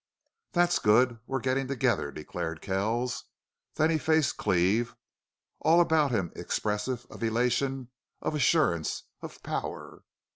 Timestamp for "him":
6.09-6.31